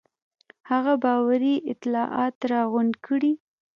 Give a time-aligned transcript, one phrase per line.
[0.69, 3.33] هغه باوري اطلاعات راغونډ کړي.